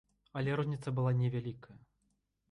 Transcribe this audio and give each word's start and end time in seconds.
Але 0.39 0.53
розніца 0.59 0.93
была 0.99 1.11
невялікая. 1.19 1.77